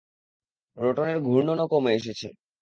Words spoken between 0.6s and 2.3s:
রোটরের ঘূর্ননও কমে এসেছে!